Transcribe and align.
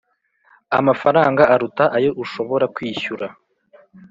amafaranga 0.79 1.41
aruta 1.53 1.83
ayo 1.97 2.11
ushobora 2.23 2.65
kwishyura 2.75 3.27